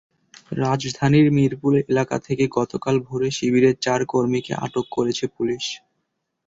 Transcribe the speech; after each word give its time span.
রাজধানীর 0.61 1.27
মিরপুর 1.31 1.73
এলাকা 1.83 2.17
থেকে 2.19 2.43
গতকাল 2.57 2.95
ভোরে 2.99 3.29
শিবিরের 3.37 3.75
চার 3.81 4.01
কর্মীকে 4.11 4.53
আটক 4.65 4.85
করেছে 4.91 5.25
পুলিশ। 5.35 5.65